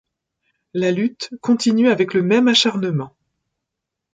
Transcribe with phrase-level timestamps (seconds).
[0.73, 3.15] La lutte continue avec le même acharnement.